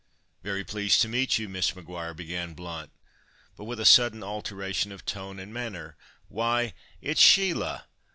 [0.41, 2.89] "Very pleased to meet you, Miss Maguire," began Blount,
[3.55, 5.95] but, with a sudden alteration of tone and manner,
[6.27, 7.85] "Why, it's Sheila!